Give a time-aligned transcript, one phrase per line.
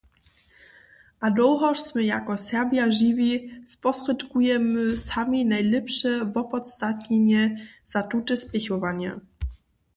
[1.21, 7.55] A dołhož smy jako Serbja žiwi, sposrědkujemy sami najlěpše wopodstatnjenje
[7.91, 9.11] za tute spěchowanje.